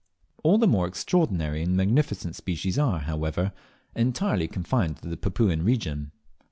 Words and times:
All 0.43 0.57
the 0.57 0.65
more 0.65 0.87
extraordinary 0.87 1.61
and 1.61 1.77
magnificent 1.77 2.35
species 2.35 2.79
are, 2.79 3.01
however, 3.01 3.51
entirely 3.95 4.47
confined 4.47 4.97
to 5.03 5.07
the 5.07 5.15
Papuan 5.15 5.61
region. 5.63 6.11